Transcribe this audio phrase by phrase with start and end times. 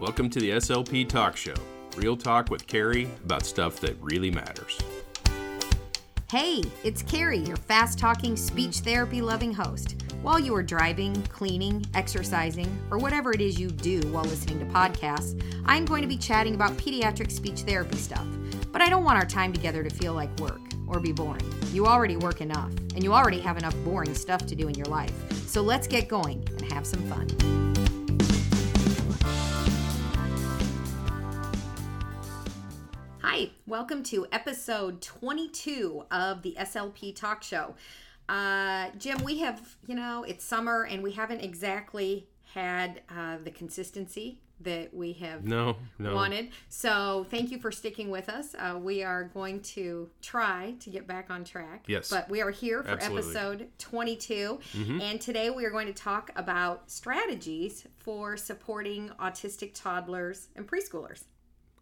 [0.00, 1.56] Welcome to the SLP Talk Show.
[1.96, 4.78] Real talk with Cari about stuff that really matters.
[6.30, 10.00] Hey, it's Cari, your fast talking, speech therapy loving host.
[10.22, 14.66] While you are driving, cleaning, exercising, or whatever it is you do while listening to
[14.66, 18.26] podcasts, I'm going to be chatting about pediatric speech therapy stuff.
[18.70, 21.52] But I don't want our time together to feel like work or be boring.
[21.72, 24.86] You already work enough, and you already have enough boring stuff to do in your
[24.86, 25.12] life.
[25.48, 27.67] So let's get going and have some fun.
[33.38, 37.76] Hi, welcome to episode 22 of the SLP Talk Show.
[38.28, 43.52] Uh, Jim, we have, you know, it's summer and we haven't exactly had uh, the
[43.52, 46.16] consistency that we have No, no.
[46.16, 46.48] wanted.
[46.68, 48.56] So thank you for sticking with us.
[48.58, 51.84] Uh, we are going to try to get back on track.
[51.86, 52.10] Yes.
[52.10, 53.22] But we are here for Absolutely.
[53.22, 53.36] Mm-hmm.
[53.36, 54.58] episode 22.
[55.00, 61.22] And today we are going to talk about strategies for supporting autistic toddlers and preschoolers.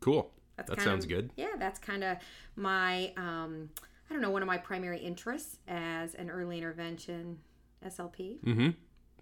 [0.01, 0.30] Cool.
[0.56, 1.30] That's that sounds of, good.
[1.37, 2.16] Yeah, that's kind of
[2.57, 3.71] my, um,
[4.09, 7.38] I don't know, one of my primary interests as an early intervention
[7.85, 8.40] SLP.
[8.40, 8.71] Mm-hmm.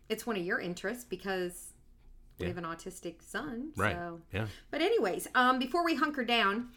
[0.09, 1.73] It's one of your interests because
[2.39, 2.49] we Yeah.
[2.51, 3.71] have an autistic son.
[3.77, 3.97] Right.
[3.97, 4.21] So.
[4.33, 4.47] Yeah.
[4.71, 6.69] But anyways, um, before we hunker down,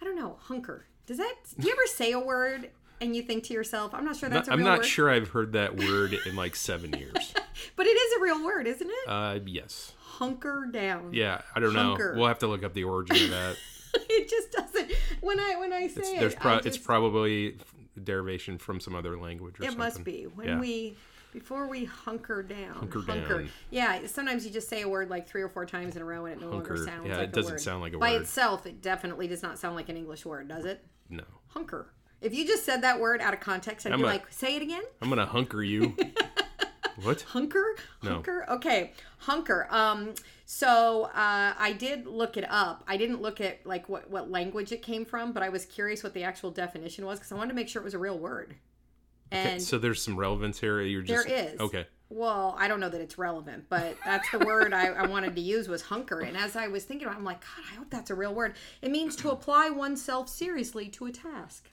[0.00, 0.84] I don't know, hunker.
[1.06, 1.34] Does that?
[1.58, 4.48] Do you ever say a word and you think to yourself, "I'm not sure that's
[4.48, 7.12] Not- a I'm not word," sure I've heard that word in like seven years.
[7.76, 9.08] but it is a real word, isn't it?
[9.08, 9.92] Uh, yes.
[10.18, 11.12] Hunker down.
[11.14, 12.12] Yeah, I don't Hunker.
[12.12, 12.18] know.
[12.18, 13.56] We'll have to look up the origin of that.
[13.94, 14.92] it just doesn't.
[15.20, 17.58] When I when I say It's, it, there's I pro- just, it's probably
[18.02, 19.78] derivation from some other language or it something.
[19.78, 20.60] must be when Yeah.
[20.60, 20.96] we.
[21.30, 23.50] Before we hunker down, Hunker down.
[23.70, 26.24] Yeah, sometimes you just say a word like three or four times in a row,
[26.24, 27.60] and it no longer sounds Yeah, like it doesn't a word.
[27.60, 28.16] sound like a By word.
[28.16, 30.82] By itself, it definitely does not sound like an English word, does it?
[31.10, 31.24] No.
[31.48, 31.92] Hunker.
[32.22, 34.56] If you just said that word out of context, I'd I'm be a- like, "Say
[34.56, 35.94] it again." I'm gonna hunker you.
[37.02, 37.22] what?
[37.22, 37.76] Hunker?
[38.02, 38.12] No.
[38.14, 38.44] Hunker?
[38.48, 38.92] Okay.
[39.18, 39.66] Hunker.
[39.70, 42.84] Um so uh I did look it up.
[42.86, 46.02] I didn't look at like what what language it came from, but I was curious
[46.02, 48.18] what the actual definition was cuz I wanted to make sure it was a real
[48.18, 48.56] word.
[49.30, 50.80] Okay, so there's some relevance here.
[50.80, 51.60] You're just there is.
[51.60, 51.86] okay.
[52.10, 55.42] Well, I don't know that it's relevant, but that's the word I, I wanted to
[55.42, 56.20] use was hunker.
[56.20, 58.34] And as I was thinking about it, I'm like, God, I hope that's a real
[58.34, 58.54] word.
[58.80, 61.68] It means to apply oneself seriously to a task.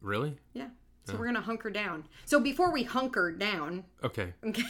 [0.00, 0.38] Really?
[0.54, 0.68] Yeah.
[1.04, 2.04] So we're going to hunker down.
[2.24, 4.32] So before we hunker down, Okay.
[4.44, 4.62] Okay.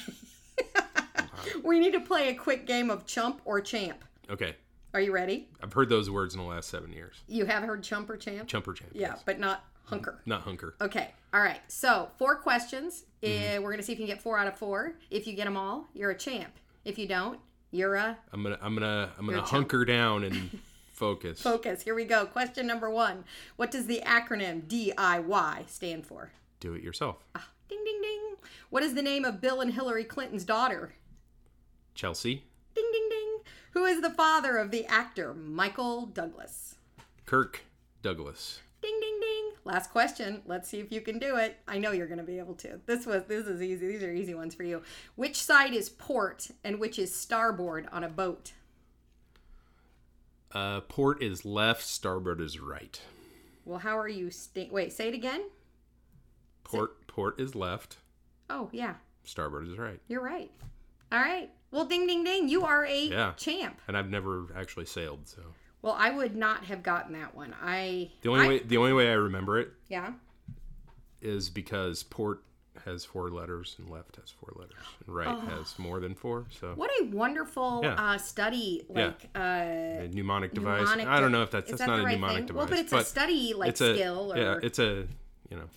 [1.65, 4.05] we need to play a quick game of chump or champ.
[4.31, 4.57] Okay.
[4.93, 5.49] Are you ready?
[5.63, 7.17] I've heard those words in the last seven years.
[7.27, 8.49] You have heard chump or champ?
[8.49, 8.93] Chumper champ.
[8.95, 10.21] Yeah, but not hunker.
[10.27, 10.75] Not hunker.
[10.81, 11.11] Okay.
[11.33, 11.61] All right.
[11.69, 13.05] So, four questions.
[13.23, 13.59] Mm-hmm.
[13.59, 14.95] Uh, we're going to see if you can get four out of four.
[15.11, 16.53] If you get them all, you're a champ.
[16.85, 17.41] If you don't,
[17.73, 20.61] you're a I'm gonna I'm gonna I'm gonna hunker down and
[21.05, 21.41] focus.
[21.41, 21.83] focus.
[21.83, 22.27] Here we go.
[22.27, 23.25] Question number one
[23.57, 26.33] What does the acronym DIY stand for?
[26.61, 27.25] Do it yourself.
[27.35, 28.21] Ah, ding, ding, ding.
[28.71, 30.95] What is the name of Bill and Hillary Clinton's daughter?
[31.95, 32.45] Chelsea.
[32.75, 33.39] Ding, ding, ding.
[33.73, 36.77] Who is the father of the actor Michael Douglas?
[37.27, 37.63] Kirk
[38.03, 38.61] Douglas.
[38.81, 39.51] Ding ding ding.
[39.65, 40.43] Last question.
[40.45, 41.57] Let's see if you can do it.
[41.67, 42.81] I know you're going to be able to.
[42.85, 43.87] This was this is easy.
[43.87, 44.83] These are easy ones for you.
[45.15, 48.53] Which side is port and which is starboard on a boat?
[50.55, 51.83] Uh, port is left.
[51.83, 53.01] Starboard is right.
[53.65, 55.43] Well, how are you sta- Wait, say it again.
[56.63, 57.99] Port port is left.
[58.49, 58.95] Oh, yeah.
[59.25, 60.01] Starboard is right.
[60.07, 60.51] You're right.
[61.11, 61.51] All right.
[61.71, 62.49] Well, ding ding ding.
[62.49, 63.33] You are a Yeah.
[63.33, 63.81] champ.
[63.89, 65.43] And I've never actually sailed, so
[65.83, 67.55] Well, I would not have gotten that one.
[67.61, 70.15] I the only I- way the only way I remember it Yeah.
[71.21, 72.43] is because port
[72.85, 74.77] has four letters and left has four letters
[75.07, 76.45] and right has more than four.
[76.61, 77.95] So What a wonderful Yeah.
[77.95, 79.07] uh, study Yeah.
[79.07, 80.81] like uh a mnemonic device.
[80.81, 82.47] mnemonic I don't know if that's that's that not a right mnemonic thing?
[82.47, 82.59] device.
[82.59, 85.07] Well, but it's a study like it's a skill or yeah, it's a
[85.51, 85.69] you know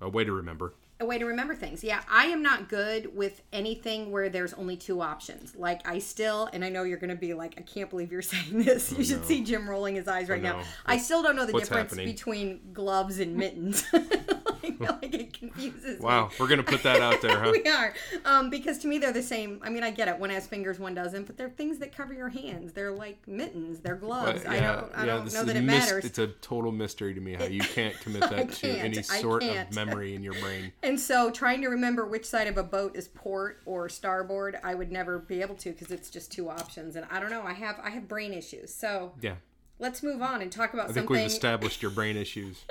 [0.00, 0.74] a way to remember.
[1.00, 1.82] a way to remember things.
[1.84, 5.54] Yeah, I am not good with anything where there's only two options.
[5.56, 8.22] Like I still, and I know you're going to be like, I can't believe you're
[8.34, 8.92] saying this.
[8.92, 10.58] You should see Jim rolling his eyes right now.
[10.58, 10.64] know.
[10.86, 12.06] I still don't know the What's difference happening?
[12.14, 13.84] between gloves and mittens.
[14.80, 16.04] like, like it confuses me.
[16.04, 17.52] Wow, we're gonna put that out there, huh?
[17.52, 17.94] We are,
[18.24, 19.60] um, because to me they're the same.
[19.62, 20.18] I mean, I get it.
[20.18, 22.72] One has fingers, one doesn't, but they're things that cover your hands.
[22.72, 23.80] They're like mittens.
[23.80, 24.42] They're gloves.
[24.44, 24.92] But, I don't.
[24.96, 26.04] I don't know that it mys- matters.
[26.04, 29.74] It's a total mystery to me how you can't commit that to any sort of
[29.74, 30.72] memory in your brain.
[30.82, 34.74] And so, trying to remember which side of a boat is port or starboard, I
[34.74, 36.96] would never be able to because it's just two options.
[36.96, 37.42] And I don't know.
[37.42, 38.72] I have I have brain issues.
[38.74, 39.34] So Yeah,
[39.78, 41.16] let's move on and talk about I think something.
[41.16, 42.64] we've established your brain issues.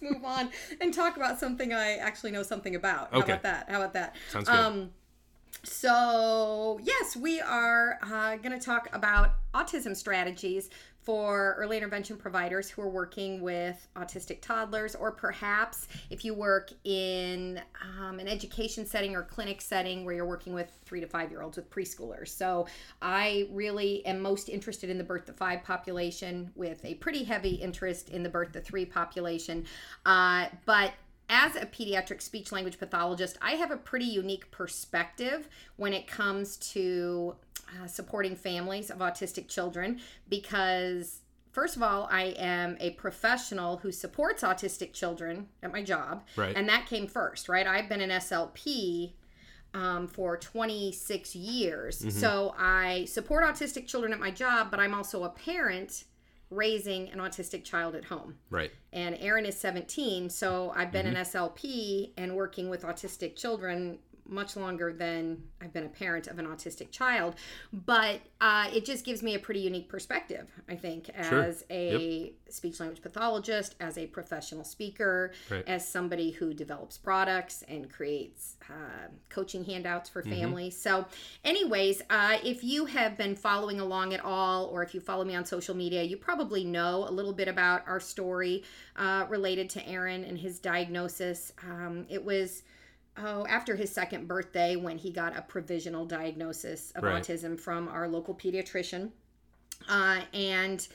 [0.00, 0.50] Let's move on
[0.80, 3.10] and talk about something I actually know something about.
[3.12, 3.32] How Okay.
[3.32, 3.70] about that?
[3.70, 4.16] How about that?
[4.28, 4.58] Sounds good.
[4.58, 4.90] Um,
[5.64, 10.70] so, yes, we are uh, going to talk about autism strategies
[11.02, 16.70] for early intervention providers who are working with autistic toddlers, or perhaps if you work
[16.84, 17.60] in
[17.98, 21.40] um, an education setting or clinic setting where you're working with three to five year
[21.40, 22.28] olds with preschoolers.
[22.28, 22.66] So,
[23.00, 27.54] I really am most interested in the birth to five population with a pretty heavy
[27.54, 29.64] interest in the birth to three population.
[30.04, 30.92] Uh, but
[31.28, 36.56] as a pediatric speech language pathologist, I have a pretty unique perspective when it comes
[36.72, 37.36] to
[37.82, 41.20] uh, supporting families of autistic children because
[41.52, 46.24] first of all, I am a professional who supports autistic children at my job.
[46.36, 46.56] Right.
[46.56, 47.66] And that came first, right?
[47.66, 49.12] I've been an SLP
[49.74, 51.98] um, for 26 years.
[51.98, 52.10] Mm-hmm.
[52.10, 56.04] So I support autistic children at my job, but I'm also a parent
[56.50, 58.36] raising an autistic child at home.
[58.50, 58.70] Right.
[58.92, 61.16] And Aaron is 17, so I've been Mm-hmm.
[61.16, 63.98] an SLP and working with autistic children
[64.28, 67.34] much longer than I've been a parent of an autistic child.
[67.72, 71.42] But uh, it just gives me a pretty unique perspective, I think, Sure.
[71.42, 75.66] as a speech language pathologist, as a professional speaker, Right.
[75.66, 80.20] as somebody who develops products and creates uh, coaching handouts Mm-hmm.
[80.20, 80.76] for families.
[80.80, 81.06] So,
[81.44, 85.34] anyways, uh, if you have been following along at all, or if you follow me
[85.34, 88.62] on social media, you probably know a little bit about our story
[88.96, 91.52] uh, related to Aaron and his diagnosis.
[91.68, 92.62] Um, it was.
[93.20, 97.22] Oh, after his second birthday, when he got a provisional diagnosis of Right.
[97.22, 99.10] autism from our local pediatrician.
[99.88, 100.86] Uh, and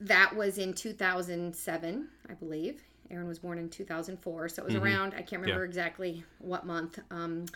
[0.00, 2.82] that was in 2007, I believe.
[3.10, 5.68] Aaron was born in 2004, so it was around, I can't remember Yeah.
[5.68, 7.46] exactly what month um,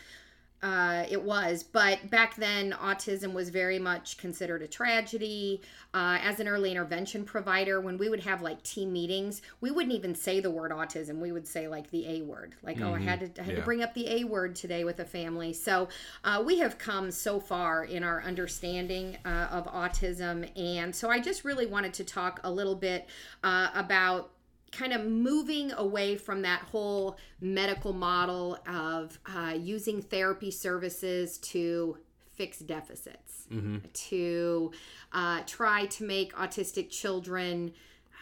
[0.62, 1.62] uh, it was.
[1.62, 5.60] But back then, autism was very much considered a tragedy.
[5.94, 9.94] Uh, as an early intervention provider, when we would have like team meetings, we wouldn't
[9.94, 11.18] even say the word autism.
[11.18, 13.62] We would say like the A word, like, oh, I had to, I had to
[13.62, 15.52] bring up the A word today with a family.
[15.52, 15.88] So
[16.24, 20.48] uh, we have come so far in our understanding uh, of autism.
[20.58, 23.06] And so I just really wanted to talk a little bit
[23.44, 24.31] uh, about
[24.72, 31.96] kind of moving away from that whole medical model of uh, using therapy services to
[32.34, 33.46] fix deficits,
[33.92, 34.72] to
[35.12, 37.72] uh, try to make autistic children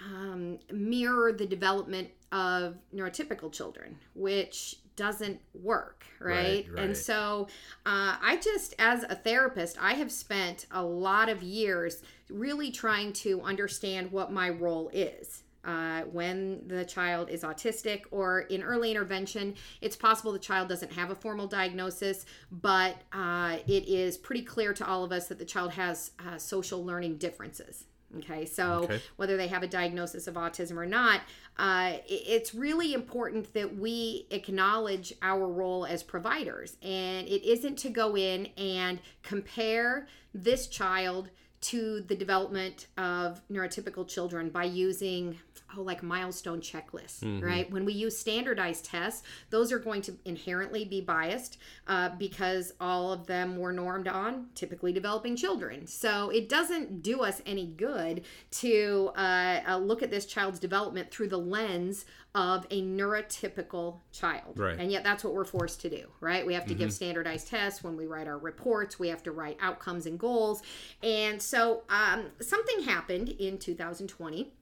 [0.05, 6.67] um, mirror the development of neurotypical children, which doesn't work, right?
[6.71, 7.49] Right, And so
[7.87, 13.13] uh, I just, as a therapist, I have spent a lot of years really trying
[13.15, 15.43] to understand what my role is.
[15.65, 20.93] Uh, when the child is autistic or in early intervention, it's possible the child doesn't
[20.93, 25.39] have a formal diagnosis, but uh, it is pretty clear to all of us that
[25.39, 27.85] the child has uh, social learning differences.
[28.19, 29.01] Okay, so Okay.
[29.17, 31.21] whether they have a diagnosis of autism or not,
[31.59, 36.77] uh, it's really important that we acknowledge our role as providers.
[36.83, 41.31] And it isn't to go in and compare this child
[41.61, 45.39] to the development of neurotypical children by using
[45.77, 47.71] oh like milestone checklists right?
[47.71, 53.13] When we use standardized tests those are going to inherently be biased uh, because all
[53.13, 55.87] of them were normed on typically developing children.
[55.87, 58.23] So it doesn't do us any good
[58.53, 64.57] to uh, uh, look at this child's development through the lens of a neurotypical child.
[64.57, 64.79] Right.
[64.79, 66.47] and yet that's what we're forced to do right?
[66.47, 68.99] We have to give standardized tests when we write our reports.
[68.99, 70.63] We have to write outcomes and goals.
[71.03, 74.53] And so um, something happened in 2020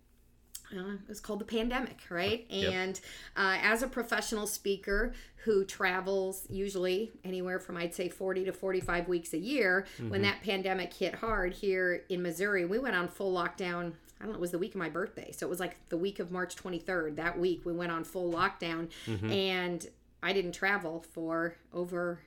[0.76, 2.46] uh, it was called the pandemic, right?
[2.48, 2.72] Yep.
[2.72, 3.00] And
[3.36, 9.08] uh, as a professional speaker who travels usually anywhere from I'd say 40 to 45
[9.08, 13.32] weeks a year, when that pandemic hit hard here in Missouri, we went on full
[13.32, 13.92] lockdown.
[14.20, 15.30] I don't know, it was the week of my birthday.
[15.32, 17.16] So it was like the week of March 23rd.
[17.16, 18.88] That week we went on full lockdown
[19.32, 19.86] and
[20.22, 22.20] I didn't travel for over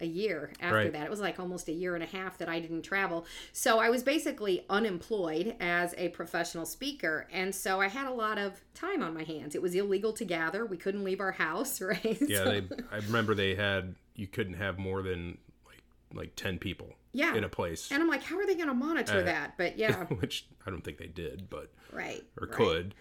[0.00, 0.92] a year after Right.
[0.92, 1.04] that.
[1.04, 3.26] It was like almost a year and a half that I didn't travel.
[3.52, 7.26] So I was basically unemployed as a professional speaker.
[7.32, 9.54] And so I had a lot of time on my hands.
[9.54, 10.66] It was illegal to gather.
[10.66, 12.18] We couldn't leave our house, right?
[12.20, 12.62] Yeah, So- they.
[12.90, 15.82] I remember they had you couldn't have more than like
[16.12, 16.94] like ten people.
[17.12, 17.36] Yeah.
[17.36, 19.56] In a place, and I'm like, how are they going to monitor Uh, that?
[19.56, 22.24] But yeah, which I don't think they did, but right.
[22.40, 22.56] or right.
[22.56, 22.94] could,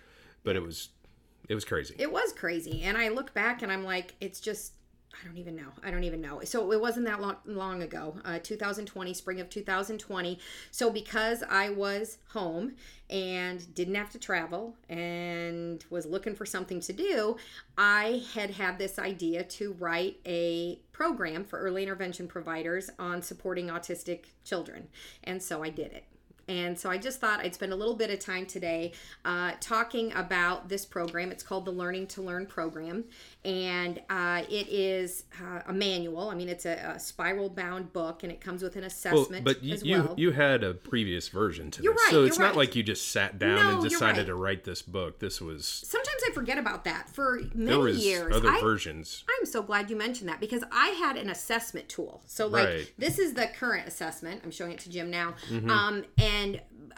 [0.43, 0.89] but it was
[1.49, 1.95] it was crazy.
[1.97, 2.83] It was crazy.
[2.83, 4.73] And I look back and I'm like, it's just,
[5.21, 5.69] I don't even know.
[5.83, 6.41] I don't even know.
[6.43, 10.39] So it wasn't that long, long ago, uh, 2020, spring of 2020.
[10.71, 12.73] So because I was home
[13.09, 17.37] and didn't have to travel and was looking for something to do,
[17.77, 23.67] I had had this idea to write a program for early intervention providers on supporting
[23.67, 24.87] autistic children.
[25.23, 26.05] And so I did it.
[26.47, 30.11] And so I just thought I'd spend a little bit of time today uh, talking
[30.13, 31.31] about this program.
[31.31, 33.05] It's called the Learning to Learn program.
[33.45, 36.29] And uh, it is uh, a manual.
[36.29, 39.53] I mean, it's a, a spiral bound book and it comes with an assessment well,
[39.53, 40.13] but you, as you, well.
[40.17, 42.03] you had a previous version to You're this.
[42.03, 42.57] right, so it's not right.
[42.57, 44.27] like you just sat down No, and decided right.
[44.27, 45.19] to write this book.
[45.19, 47.09] This was Sometimes I forget about that.
[47.09, 49.23] For many years, other I, versions.
[49.39, 52.21] I'm so glad you mentioned that because I had an assessment tool.
[52.25, 54.41] So like this is the current assessment.
[54.43, 55.35] I'm showing it to Jim now.
[55.49, 55.69] Mm-hmm.
[55.69, 56.32] Um, and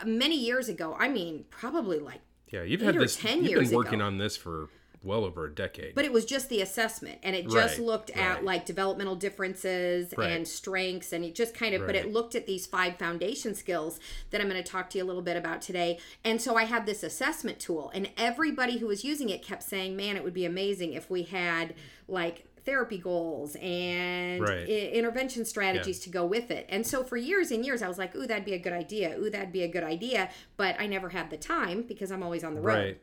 [0.06, 3.77] many years ago, I mean probably like Yeah, you've had this 10 you've years been
[3.77, 4.06] working ago.
[4.08, 4.70] on this for
[5.04, 5.94] well over a decade.
[5.94, 8.44] but it was just the assessment and it just Right, looked at right.
[8.44, 10.32] like developmental differences Right.
[10.32, 14.00] and strengths and it just kind of but it looked at these five foundation skills
[14.32, 16.63] that i'm going to talk to you a little bit about today and so i
[16.63, 20.34] had this assessment tool and everybody who was using it kept saying man it would
[20.34, 21.75] be amazing if we had
[22.08, 24.67] like therapy goals and Right.
[24.67, 27.98] i- intervention strategies to go with it and so for years and years i was
[27.98, 30.88] like ooh that'd be a good idea ooh that'd be a good idea but i
[30.88, 33.01] never had the time because i'm always on the road right.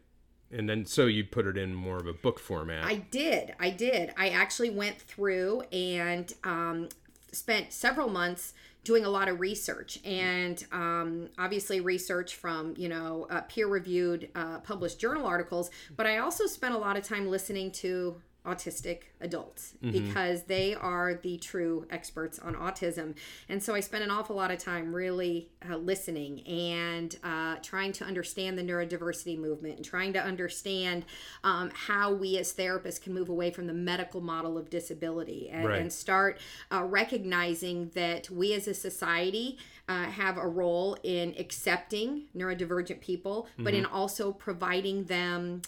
[0.55, 2.85] And then so you put it in more of a book format.
[2.85, 3.55] I did.
[3.59, 4.13] I did.
[4.19, 6.91] I actually went through and um,
[7.33, 8.53] spent several months
[8.85, 14.59] doing a lot of research and um, obviously research from you know uh, peer-reviewed uh,
[14.59, 19.75] published journal articles but i also spent a lot of time listening to autistic adults
[19.81, 23.15] because they are the true experts on autism.
[23.49, 27.93] And so i spent an awful lot of time really uh, listening and uh, trying
[27.93, 31.05] to understand the neurodiversity movement and trying to understand
[31.45, 35.65] um, how we as therapists can move away from the medical model of disability and,
[35.69, 35.81] Right.
[35.81, 36.39] and start
[36.73, 39.57] uh, recognizing that we as a society
[39.89, 45.63] uh, have a role in accepting neurodivergent people, but in also providing them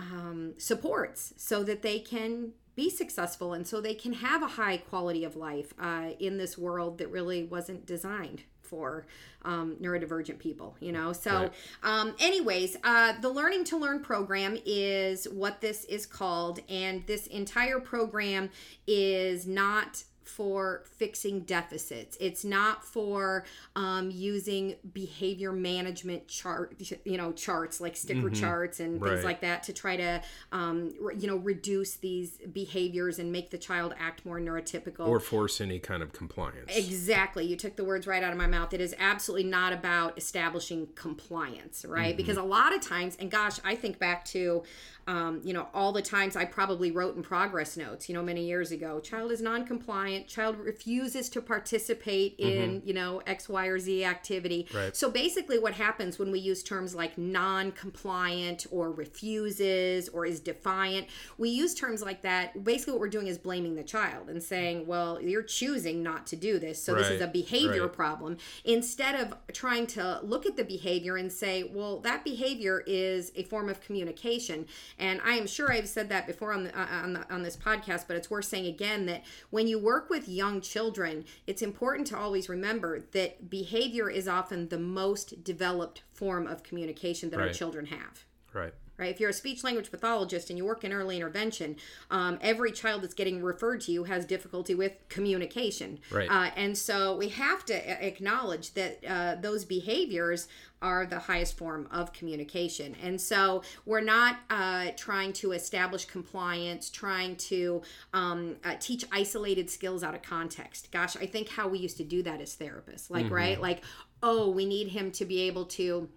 [0.00, 4.76] um, supports so that they can be successful and so they can have a high
[4.78, 9.04] quality of life uh, in this world that really wasn't designed for
[9.44, 11.52] um, neurodivergent people you know so Right.
[11.82, 17.26] um, anyways uh, the learning to learn program is what this is called and this
[17.26, 18.48] entire program
[18.86, 22.16] is not for fixing deficits.
[22.20, 23.44] It's not for
[23.76, 29.26] um, using behavior management chart, you know, charts like sticker charts and things Mm-hmm.
[29.26, 30.22] Like that to try to,
[30.52, 35.06] um, re- you know, reduce these behaviors and make the child act more neurotypical.
[35.06, 36.70] or force any kind of compliance.
[36.74, 37.44] Exactly.
[37.46, 38.72] You took the words right out of my mouth.
[38.72, 42.16] It is absolutely not about establishing compliance, right?
[42.16, 44.62] Because a lot of times, and gosh, I think back to,
[45.06, 48.46] um, you know, all the times I probably wrote in progress notes, you know, many
[48.46, 49.66] years ago, child is non
[50.10, 54.66] compliant, child refuses to participate in, you know, X, Y, or Z activity.
[54.74, 54.96] Right.
[54.96, 60.40] So basically, what happens when we use terms like non compliant or refuses or is
[60.40, 62.64] defiant, we use terms like that.
[62.64, 66.36] Basically, what we're doing is blaming the child and saying, well, you're choosing not to
[66.36, 66.82] do this.
[66.82, 67.92] So this is a behavior right.
[67.92, 68.36] problem.
[68.64, 73.42] Instead of trying to look at the behavior and say, well, that behavior is a
[73.44, 74.66] form of communication.
[74.98, 77.56] And I am sure I've said that before on, the, uh, on, the, on this
[77.56, 82.06] podcast, but it's worth saying again that when you work with young children, it's important
[82.08, 87.52] to always remember that behavior is often the most developed form of communication that our
[87.52, 88.72] children have right.
[89.00, 89.10] Right?
[89.10, 91.76] If you're a speech language pathologist and you work in early intervention,
[92.10, 95.98] um, every child that's getting referred to you has difficulty with communication.
[96.12, 96.30] Right.
[96.30, 100.46] Uh, and so we have to acknowledge that uh, those behaviors
[100.82, 102.96] are the highest form of communication.
[103.02, 107.82] And so we're not uh, trying to establish compliance, trying to
[108.14, 110.90] um, uh, teach isolated skills out of context.
[110.90, 113.60] Gosh, I think how we used to do that as therapists, like, right?
[113.60, 113.82] Like,
[114.22, 116.08] oh, we need him to be able to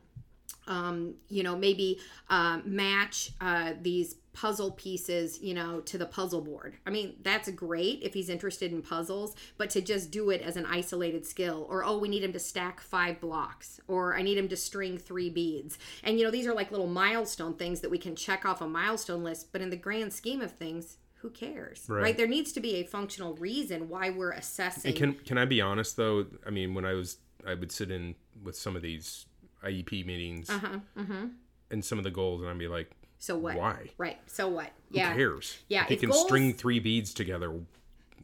[0.68, 6.42] um, you know, maybe uh, match uh, these puzzle pieces, you know, to the puzzle
[6.42, 6.76] board.
[6.86, 10.58] I mean, that's great if he's interested in puzzles, but to just do it as
[10.58, 14.38] an isolated skill, or oh, we need him to stack five blocks, or I need
[14.38, 15.78] him to string three beads.
[16.04, 18.68] And, you know, these are like little milestone things that we can check off a
[18.68, 21.86] milestone list, but in the grand scheme of things, who cares?
[21.88, 22.02] Right.
[22.02, 22.18] right?
[22.18, 24.90] There needs to be a functional reason why we're assessing.
[24.90, 26.26] And can can I be honest though?
[26.46, 27.18] I mean, when I was
[27.48, 29.26] I would sit in with some of these
[29.64, 31.26] IEP meetings uh-huh, uh-huh.
[31.72, 33.56] and some of the goals, and I'd be like, So what?
[33.56, 33.90] why?
[33.98, 34.20] Right.
[34.28, 34.72] So what?
[34.92, 35.14] Who Yeah.
[35.14, 35.58] cares?
[35.68, 37.52] Yeah, he can goals- string three beads together.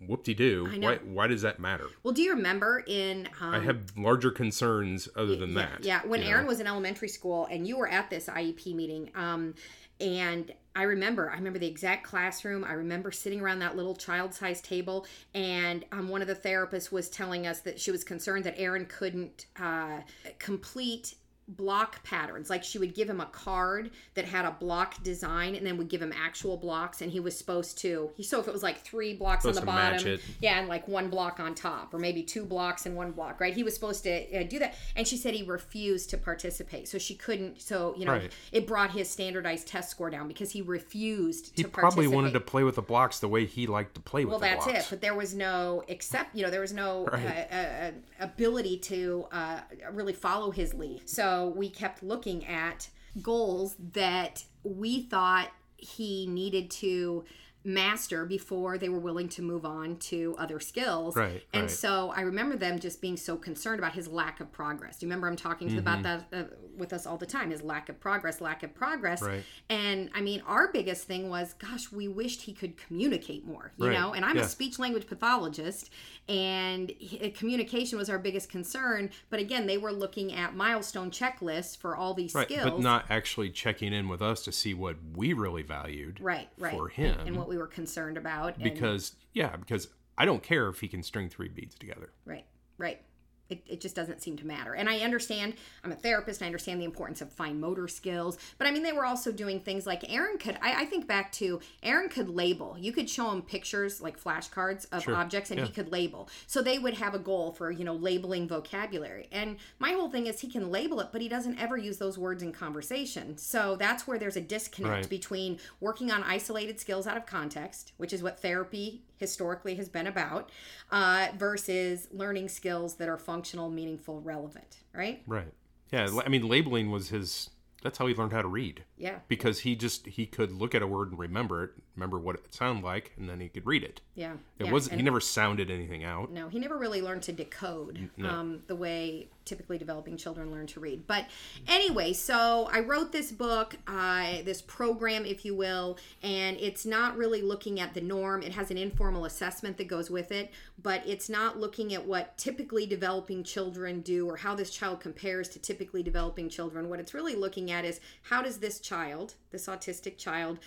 [0.08, 0.70] Whoop de doo.
[0.80, 1.86] Why, why does that matter?
[2.04, 5.84] Well, do you remember in um, I have larger concerns other than yeah, that.
[5.84, 6.50] Yeah, when Aaron know?
[6.50, 9.56] was in elementary school and you were at this IEP meeting, um,
[10.00, 12.64] and I remember, I remember the exact classroom.
[12.64, 17.10] I remember sitting around that little child-sized table, and um, one of the therapists was
[17.10, 20.00] telling us that she was concerned that Aaron couldn't uh,
[20.38, 21.16] complete
[21.58, 25.66] block patterns like she would give him a card that had a block design and
[25.66, 28.54] then would give him actual blocks and he was supposed to he so if it
[28.54, 31.94] was like three blocks Supposed on the bottom yeah and like one block on top
[31.94, 34.76] or maybe two blocks and one block right he was supposed to uh, do that
[34.96, 38.32] and she said he refused to participate so she couldn't so you know Right.
[38.52, 42.40] it brought his standardized test score down because he refused He to probably wanted to
[42.40, 44.80] play with the blocks the way he liked to play with Well, the that's blocks.
[44.86, 44.88] it.
[44.90, 47.48] But there was no except, You know, there was no Right.
[47.52, 49.60] uh, uh, ability to uh,
[49.92, 51.08] really follow his lead.
[51.10, 52.90] So we kept looking at
[53.22, 57.24] goals that we thought he needed to
[57.64, 61.16] master before they were willing to move on to other skills.
[61.16, 61.72] Right, And right.
[61.72, 64.98] so I remember them just being so concerned about his lack of progress.
[65.00, 65.80] Do you remember I'm talking to Mm-hmm.
[65.80, 66.44] about that uh,
[66.78, 67.52] with us all the time?
[67.52, 69.22] His lack of progress, lack of progress.
[69.22, 69.44] Right.
[69.70, 73.74] And I mean, our biggest thing was, gosh, we wished he could communicate more.
[73.78, 74.44] You Right, know, and I'm yeah.
[74.44, 75.90] a speech language pathologist,
[76.30, 79.10] and he- communication was our biggest concern.
[79.30, 82.70] But again, they were looking at milestone checklists for all these Right, skills.
[82.72, 86.72] but not actually checking in with us to see what we really valued right, right.
[86.72, 87.28] for and- him.
[87.28, 88.56] and, what we were concerned about.
[88.56, 92.12] and- because yeah, because I don't care if he can string three beads together.
[92.26, 92.46] Right,
[92.78, 93.02] right.
[93.50, 94.74] It, it just doesn't seem to matter.
[94.76, 98.38] And I understand, I'm a therapist, I understand the importance of fine motor skills.
[98.58, 101.32] But I mean, they were also doing things like Aaron could, I, I think back
[101.34, 102.78] to Aaron could label.
[102.80, 106.30] You could show him pictures, like flashcards of Sure, objects, and he could label.
[106.48, 109.28] So they would have a goal for, you know, labeling vocabulary.
[109.32, 112.18] And my whole thing is he can label it, but he doesn't ever use those
[112.18, 113.38] words in conversation.
[113.38, 115.10] So that's where there's a disconnect Right.
[115.10, 120.08] between working on isolated skills out of context, which is what therapy historically has been
[120.08, 120.50] about,
[120.92, 123.39] uh, versus learning skills that are functional,
[123.70, 125.22] meaningful, relevant, right?
[125.28, 125.54] Right.
[125.92, 126.08] Yeah.
[126.26, 127.50] I mean, labeling was his.
[127.82, 128.84] That's how he learned how to read.
[128.98, 129.20] Yeah.
[129.30, 132.54] Because he just he could look at a word and remember it, remember what it
[132.54, 134.02] sounded like, and then he could read it.
[134.16, 134.34] Yeah.
[134.60, 134.72] It yeah.
[134.72, 134.94] wasn't.
[134.94, 136.30] And- he never sounded anything out.
[136.30, 140.80] No, he never really learned to decode um, the way typically developing children learn to
[140.80, 141.08] read.
[141.08, 141.26] But
[141.68, 147.18] anyway, so I wrote this book, uh, this program, if you will, and it's not
[147.18, 148.44] really looking at the norm.
[148.44, 150.52] It has an informal assessment that goes with it,
[150.82, 155.50] but it's not looking at what typically developing children do or how this child compares
[155.50, 156.88] to typically developing children.
[156.88, 160.60] What it's really looking at is how does this child, this autistic child,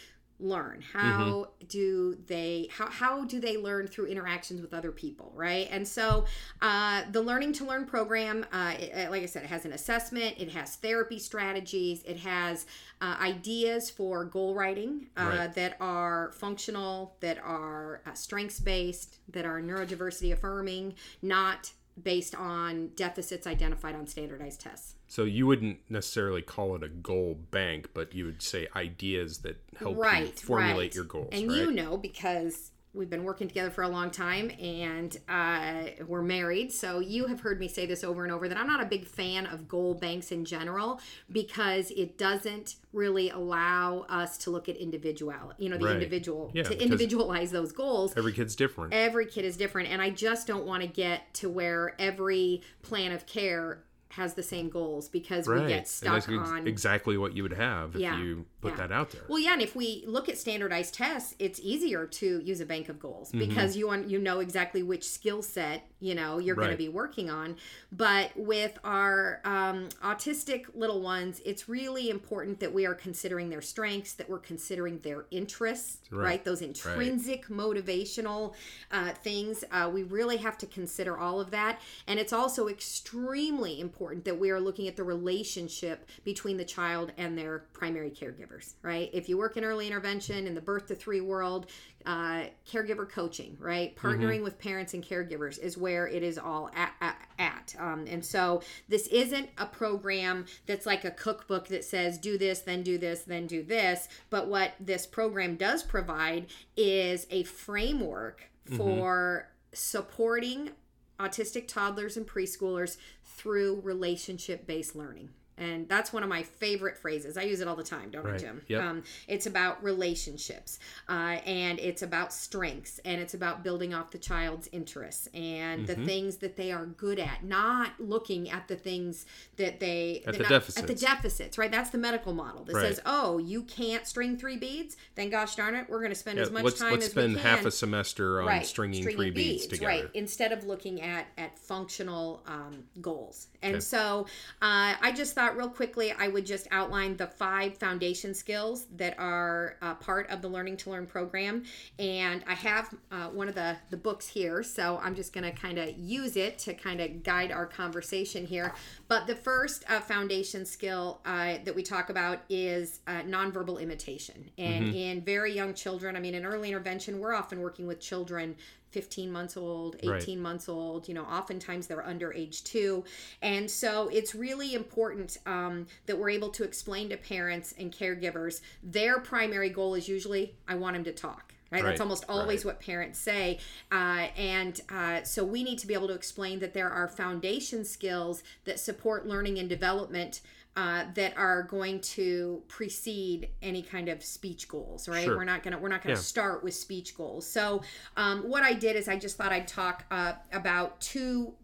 [0.42, 0.82] learn?
[0.92, 5.68] How do they how, how do they learn through interactions with other people right?
[5.70, 6.24] And so
[6.60, 10.34] uh, the learning to learn program uh, it- like i said it has an assessment
[10.38, 12.66] it has therapy strategies it has
[13.00, 15.54] uh, ideas for goal writing uh, Right.
[15.54, 21.72] that are functional that are uh, strengths based that are neurodiversity affirming not
[22.02, 27.38] based on deficits identified on standardized tests So you wouldn't necessarily call it a goal
[27.50, 30.94] bank, but you would say ideas that help you formulate right.
[30.94, 31.28] your goals.
[31.32, 31.58] And right?
[31.58, 36.72] you know because we've been working together for a long time and uh, we're married.
[36.72, 39.04] So you have heard me say this over and over that I'm not a big
[39.04, 40.98] fan of goal banks in general
[41.30, 45.94] because it doesn't really allow us to look at individual, you know, the Right.
[45.96, 48.14] individual Yeah, to individualize those goals.
[48.16, 48.94] Every kid's different.
[48.94, 53.12] Every kid is different, and I just don't want to get to where every plan
[53.12, 57.52] of care has the same goals because we get stuck on exactly what you would
[57.52, 58.76] have if you put yeah.
[58.76, 59.22] that out there.
[59.28, 62.88] Well, yeah, and if we look at standardized tests, it's easier to use a bank
[62.88, 63.48] of goals Mm-hmm.
[63.48, 66.88] because you want you know exactly which skill set you know you're going to be
[66.88, 67.56] working on.
[67.90, 73.62] But with our um, autistic little ones, it's really important that we are considering their
[73.62, 76.22] strengths, that we're considering their interests, right?
[76.22, 76.44] Right.
[76.44, 78.54] Those intrinsic motivational
[78.90, 79.64] uh, things.
[79.70, 84.38] Uh, we really have to consider all of that, and it's also extremely important that
[84.38, 89.10] we are looking at the relationship between the child and their primary caregivers, right?
[89.12, 91.66] If you work in early intervention in the birth to three world,
[92.04, 93.94] uh, caregiver coaching, right?
[93.96, 96.92] Partnering with parents and caregivers is where it is all at.
[97.00, 97.74] at, at.
[97.78, 102.60] Um, and so this isn't a program that's like a cookbook that says do this,
[102.60, 104.08] then do this, then do this.
[104.30, 110.70] But what this program does provide is a framework for supporting
[111.18, 112.96] autistic toddlers and preschoolers
[113.36, 115.30] through relationship based learning.
[115.58, 117.36] And that's one of my favorite phrases.
[117.36, 118.40] I use it all the time, don't I, Right.
[118.40, 118.62] Jim?
[118.68, 118.82] Yep.
[118.82, 121.12] Um, it's about relationships, uh,
[121.46, 126.00] and it's about strengths, and it's about building off the child's interests and Mm-hmm.
[126.00, 130.34] the things that they are good at, not looking at the things that they At
[130.34, 130.78] the not- deficits.
[130.78, 131.70] At the deficits, right?
[131.70, 132.86] That's the medical model that Right.
[132.88, 134.96] says, "Oh, you can't string three beads.
[135.16, 137.10] Then, gosh darn it, we're going to spend Yeah, as much let's time let's as
[137.12, 139.86] spend we can." half a semester on stringing, three beads, together.
[139.86, 140.10] right?
[140.14, 143.48] Instead of looking at at functional um, goals.
[143.62, 143.80] And Okay.
[143.80, 144.26] so
[144.62, 148.86] uh, I just thought thought real quickly I would just outline the five foundation skills
[148.96, 151.64] that are uh, part of the Learning to Learn program.
[151.98, 155.50] And I have uh, one of the, the books here, so I'm just going to
[155.50, 158.72] kind of use it to kind of guide our conversation here.
[159.08, 164.48] But the first uh, foundation skill uh, that we talk about is uh, nonverbal imitation.
[164.58, 164.94] And mm-hmm.
[164.94, 168.54] in very young children, I mean, in early intervention, we're often working with children
[168.92, 170.38] 15 months old, 18 right.
[170.38, 171.08] months old.
[171.08, 173.04] You know, oftentimes they're under age two.
[173.40, 178.60] And so it's really important um, that we're able to explain to parents and caregivers
[178.82, 181.54] their primary goal is usually, I want him to talk.
[181.70, 181.82] Right?
[181.82, 181.90] right?
[181.90, 182.74] That's almost always right.
[182.74, 183.58] what parents say.
[183.90, 187.82] Uh, and uh, so we need to be able to explain that there are foundation
[187.86, 190.42] skills that support learning and development
[190.76, 195.36] uh, that are going to precede any kind of speech goals right sure.
[195.36, 196.20] we're not gonna we're not gonna yeah.
[196.20, 197.82] start with speech goals so
[198.16, 201.54] um, what i did is i just thought i'd talk uh, about two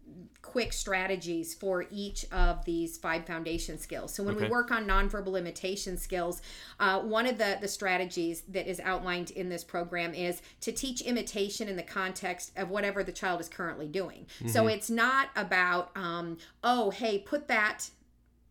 [0.41, 4.13] quick strategies for each of these five foundation skills.
[4.13, 4.45] So when okay.
[4.45, 6.41] we work on nonverbal imitation skills,
[6.79, 11.01] uh, one of the the strategies that is outlined in this program is to teach
[11.01, 14.25] imitation in the context of whatever the child is currently doing.
[14.39, 14.47] Mm-hmm.
[14.47, 17.89] So it's not about um, oh hey put that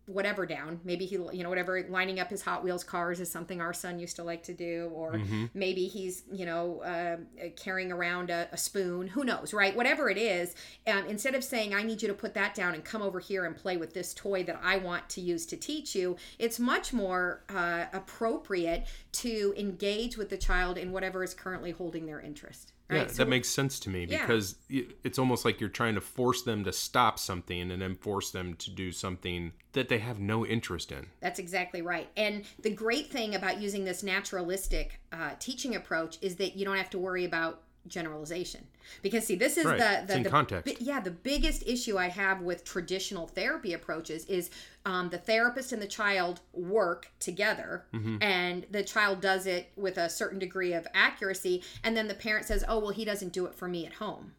[0.09, 0.81] whatever down.
[0.85, 3.99] Maybe he, you know, whatever lining up his Hot Wheels cars is something our son
[3.99, 5.47] used to like to do, or mm-hmm.
[5.55, 7.17] maybe he's, you know, uh,
[7.57, 9.07] carrying around a, a, spoon.
[9.09, 9.77] Who knows, right?
[9.77, 10.55] Whatever it is,
[10.87, 13.45] um, instead of saying, "I need you to put that down and come over here
[13.45, 16.93] and play with this toy that I want to use to teach you," it's much
[16.93, 22.73] more uh, appropriate to engage with the child in whatever is currently holding their interest.
[22.91, 23.03] Right?
[23.03, 24.85] Yeah, so, that makes sense to me because yeah.
[25.05, 28.55] it's almost like you're trying to force them to stop something and then force them
[28.55, 31.07] to do something that they have no interest in.
[31.21, 32.09] That's exactly right.
[32.17, 36.79] And the great thing about using this naturalistic uh, teaching approach is that you don't
[36.79, 38.67] have to worry about generalization
[39.03, 39.79] because see this is right.
[39.79, 44.51] the the, the context yeah the biggest issue i have with traditional therapy approaches is
[44.87, 48.17] um, the therapist and the child work together mm-hmm.
[48.23, 52.47] and the child does it with a certain degree of accuracy and then the parent
[52.47, 54.33] says oh well he doesn't do it for me at home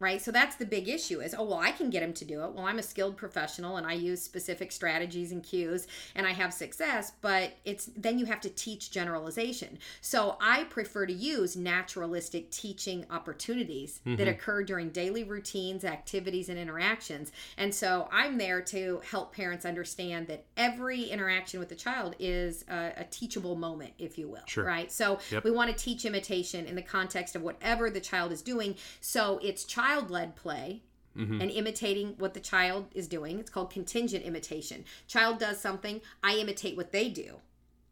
[0.00, 2.42] right so that's the big issue is oh well i can get him to do
[2.44, 6.32] it well i'm a skilled professional and i use specific strategies and cues and i
[6.32, 11.56] have success but it's then you have to teach generalization so i prefer to use
[11.56, 14.16] naturalistic teaching opportunities mm-hmm.
[14.16, 19.64] that occur during daily routines activities and interactions and so i'm there to help parents
[19.64, 24.42] understand that every interaction with the child is a, a teachable moment if you will
[24.46, 24.64] sure.
[24.64, 25.42] right so yep.
[25.42, 29.40] we want to teach imitation in the context of whatever the child is doing so
[29.42, 30.82] it's child child led play
[31.16, 31.40] mm-hmm.
[31.40, 33.38] and imitating what the child is doing.
[33.38, 34.84] It's called contingent imitation.
[35.06, 37.36] Child does something, I imitate what they do.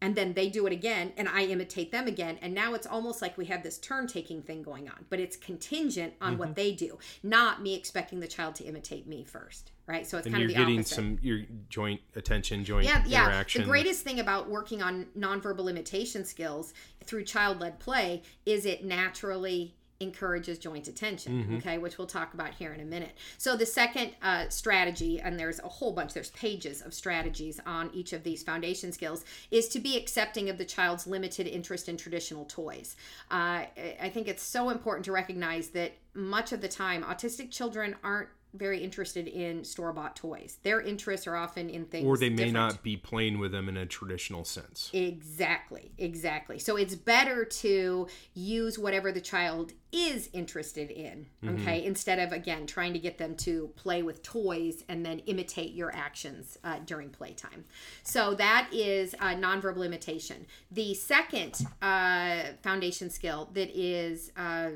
[0.03, 2.39] And then they do it again, and I imitate them again.
[2.43, 5.39] And now it's almost like we have this turn taking thing going on, but it's
[5.39, 6.41] contingent on mm-hmm.
[6.41, 10.07] what they do, not me expecting the child to imitate me first right?
[10.07, 10.95] So it's and kind of the getting opposite.
[10.95, 13.27] some your joint attention, joint yeah, yeah.
[13.27, 13.63] interaction.
[13.63, 19.76] The greatest thing about working on nonverbal imitation skills through child-led play is it naturally
[20.01, 21.57] encourages joint attention mm-hmm.
[21.57, 25.39] okay which we'll talk about here in a minute so the second uh, strategy and
[25.39, 29.69] there's a whole bunch there's pages of strategies on each of these foundation skills is
[29.69, 32.97] to be accepting of the child's limited interest in traditional toys
[33.31, 33.65] uh,
[34.01, 38.29] i think it's so important to recognize that much of the time autistic children aren't
[38.57, 40.59] very interested in store bought toys.
[40.63, 42.07] Their interests are often in things.
[42.07, 42.55] Or they may different.
[42.55, 44.91] not be playing with them in a traditional sense.
[44.93, 46.59] Exactly, exactly.
[46.59, 51.61] So it's better to use whatever the child is interested in, mm-hmm.
[51.61, 51.87] okay, mm-hmm.
[51.87, 55.95] instead of, again, trying to get them to play with toys and then imitate your
[55.95, 57.65] actions uh, during playtime.
[58.03, 60.47] So that is uh, nonverbal imitation.
[60.71, 64.71] The second uh, foundation skill that is uh,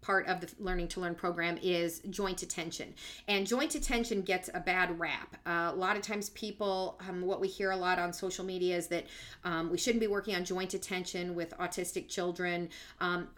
[0.00, 2.94] part of the Learning to Learn program is joint attention.
[3.28, 5.36] And joint attention gets a bad rap.
[5.46, 8.76] Uh, a lot of times, people, um, what we hear a lot on social media
[8.76, 9.06] is that
[9.44, 12.68] um, we shouldn't be working on joint attention with autistic children.
[13.00, 13.28] Um,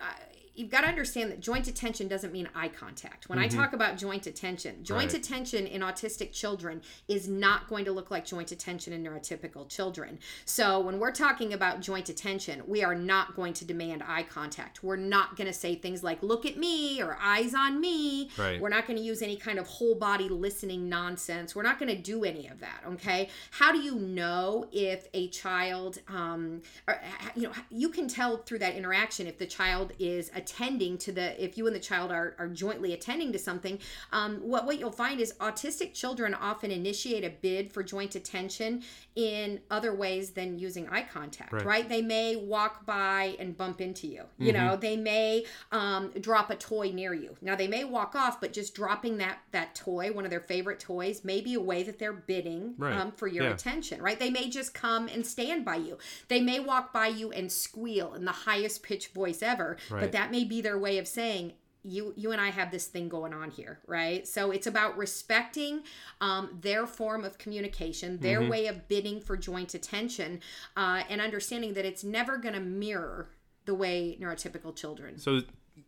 [0.59, 3.29] you've got to understand that joint attention doesn't mean eye contact.
[3.29, 3.59] When mm-hmm.
[3.59, 5.21] I talk about joint attention, joint right.
[5.21, 10.19] attention in autistic children is not going to look like joint attention in neurotypical children.
[10.45, 14.83] So when we're talking about joint attention, we are not going to demand eye contact.
[14.83, 18.61] We're not going to say things like "look at me" or "eyes on me." Right.
[18.61, 21.55] We're not going to use any kind of whole body listening nonsense.
[21.55, 22.83] We're not going to do any of that.
[22.87, 23.29] Okay.
[23.53, 27.01] How do you know if a child, um, or,
[27.37, 31.13] you know, you can tell through that interaction if the child is a attending to
[31.13, 33.79] the if you and the child are, are jointly attending to something
[34.13, 38.83] um, what what you'll find is autistic children often initiate a bid for joint attention
[39.15, 41.89] in other ways than using eye contact right, right?
[41.89, 44.67] they may walk by and bump into you you mm-hmm.
[44.67, 48.53] know they may um, drop a toy near you now they may walk off but
[48.53, 51.99] just dropping that that toy one of their favorite toys may be a way that
[51.99, 52.97] they're bidding right.
[52.97, 53.51] um, for your yeah.
[53.51, 57.31] attention right they may just come and stand by you they may walk by you
[57.33, 60.01] and squeal in the highest pitch voice ever right.
[60.01, 61.53] but that may be their way of saying
[61.85, 64.27] you you and I have this thing going on here, right?
[64.27, 65.83] So it's about respecting
[66.21, 68.51] um, their form of communication, their mm-hmm.
[68.51, 70.41] way of bidding for joint attention,
[70.77, 73.31] uh, and understanding that it's never going to mirror
[73.65, 75.19] the way neurotypical children.
[75.19, 75.43] So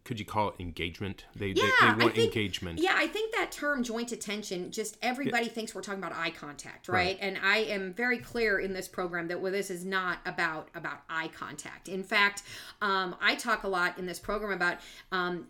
[0.05, 1.27] could you call it engagement?
[1.37, 2.81] They, yeah, they, they want think, engagement.
[2.81, 5.53] Yeah, I think that term joint attention, just everybody yeah.
[5.53, 6.95] thinks we're talking about eye contact, right?
[6.95, 7.19] right?
[7.21, 11.03] And I am very clear in this program that well, this is not about about
[11.09, 11.89] eye contact.
[11.89, 12.43] In fact,
[12.81, 14.79] um, I talk a lot in this program about
[15.13, 15.47] um,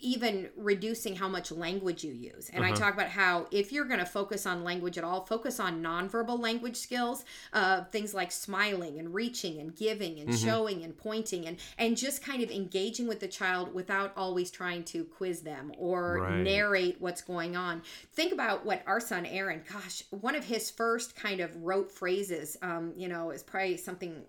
[0.00, 2.50] even reducing how much language you use.
[2.52, 2.72] And uh-huh.
[2.72, 5.82] I talk about how if you're going to focus on language at all, focus on
[5.82, 10.46] nonverbal language skills, uh, things like smiling and reaching and giving and mm-hmm.
[10.46, 14.82] showing and pointing and and just kind of engaging with the child without always trying
[14.84, 16.38] to quiz them or right.
[16.38, 17.82] narrate what's going on.
[18.12, 22.56] Think about what our son Aaron, gosh, one of his first kind of rote phrases,
[22.62, 24.24] um, you know, is probably something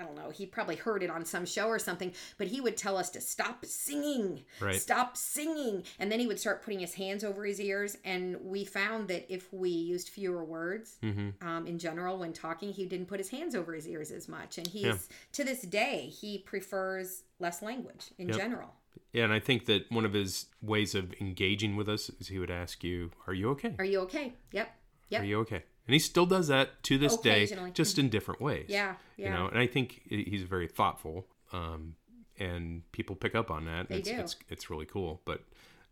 [0.00, 2.76] I don't know, he probably heard it on some show or something, but he would
[2.76, 4.74] tell us to stop singing, right.
[4.74, 5.84] stop singing.
[5.98, 7.96] And then he would start putting his hands over his ears.
[8.04, 11.46] And we found that if we used fewer words mm-hmm.
[11.46, 14.56] um, in general when talking, he didn't put his hands over his ears as much.
[14.56, 14.94] And he's, yeah.
[15.32, 18.38] to this day, he prefers less language in yep.
[18.38, 18.74] general.
[19.12, 22.38] Yeah, and I think that one of his ways of engaging with us is he
[22.38, 23.74] would ask you, Are you okay?
[23.78, 24.34] Are you okay?
[24.52, 24.72] Yep.
[25.10, 25.22] Yep.
[25.22, 25.64] Are you okay?
[25.90, 28.66] And he still does that to this day, just in different ways.
[28.68, 29.24] Yeah, yeah.
[29.24, 31.96] You know, and I think he's very thoughtful, um,
[32.38, 33.88] and people pick up on that.
[33.88, 34.14] They it's, do.
[34.14, 35.40] It's, it's really cool, but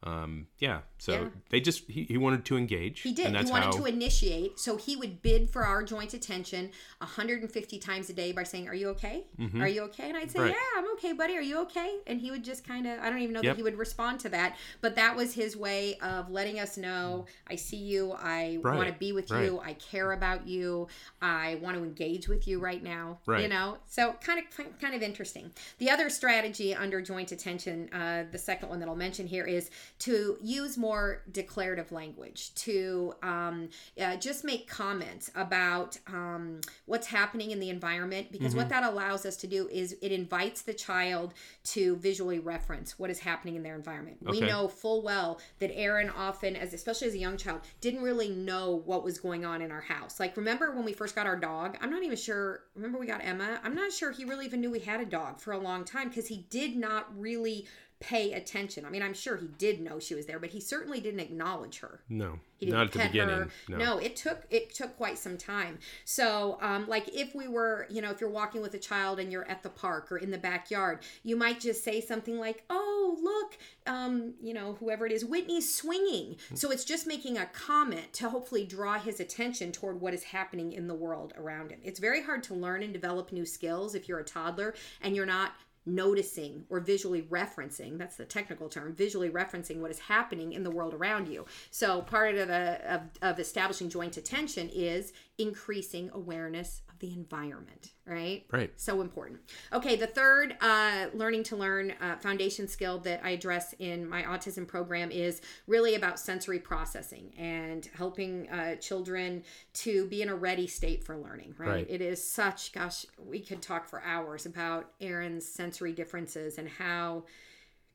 [0.04, 1.28] um, yeah, so yeah.
[1.50, 3.00] they just he, he wanted to engage.
[3.00, 3.26] He did.
[3.26, 3.72] and that's he wanted how...
[3.72, 4.58] to initiate.
[4.60, 8.74] So he would bid for our joint attention 150 times a day by saying, "Are
[8.74, 9.24] you okay?
[9.38, 9.60] Mm-hmm.
[9.60, 10.50] Are you okay?" And I'd say, right.
[10.50, 11.36] "Yeah, I'm okay, buddy.
[11.36, 13.54] Are you okay?" And he would just kind of I don't even know yep.
[13.54, 17.26] that he would respond to that, but that was his way of letting us know,
[17.48, 18.12] "I see you.
[18.12, 18.76] I right.
[18.76, 19.46] want to be with right.
[19.46, 19.60] you.
[19.60, 20.86] I care about you.
[21.20, 23.42] I want to engage with you right now." Right.
[23.42, 25.50] You know, so kind of kind of interesting.
[25.78, 29.70] The other strategy under joint attention, uh, the second one that I'll mention here is
[30.00, 33.68] to use more declarative language, to um,
[34.00, 38.58] uh, just make comments about um, what's happening in the environment, because mm-hmm.
[38.58, 43.10] what that allows us to do is it invites the child to visually reference what
[43.10, 44.18] is happening in their environment.
[44.26, 44.40] Okay.
[44.40, 48.28] We know full well that Aaron often, as especially as a young child, didn't really
[48.28, 50.20] know what was going on in our house.
[50.20, 51.76] Like remember when we first got our dog?
[51.80, 52.64] I'm not even sure.
[52.74, 53.60] Remember we got Emma?
[53.62, 56.08] I'm not sure he really even knew we had a dog for a long time
[56.08, 57.66] because he did not really
[58.00, 58.84] pay attention.
[58.84, 61.80] I mean, I'm sure he did know she was there, but he certainly didn't acknowledge
[61.80, 62.00] her.
[62.08, 63.50] No, he didn't not at the beginning.
[63.68, 63.76] No.
[63.76, 63.98] no.
[63.98, 65.78] it took it took quite some time.
[66.04, 69.32] So, um, like if we were, you know, if you're walking with a child and
[69.32, 73.18] you're at the park or in the backyard, you might just say something like, "Oh,
[73.20, 78.12] look, um, you know, whoever it is, Whitney's swinging." So it's just making a comment
[78.14, 81.80] to hopefully draw his attention toward what is happening in the world around him.
[81.82, 85.26] It's very hard to learn and develop new skills if you're a toddler and you're
[85.26, 85.52] not
[85.86, 90.70] noticing or visually referencing that's the technical term visually referencing what is happening in the
[90.70, 96.82] world around you so part of the of, of establishing joint attention is increasing awareness
[96.88, 98.44] of the environment, right?
[98.50, 98.72] Right.
[98.74, 99.40] So important.
[99.72, 104.22] Okay, the third uh, learning to learn uh, foundation skill that I address in my
[104.24, 110.34] autism program is really about sensory processing and helping uh, children to be in a
[110.34, 111.68] ready state for learning, right?
[111.68, 111.86] right?
[111.88, 117.24] It is such, gosh, we could talk for hours about Aaron's sensory differences and how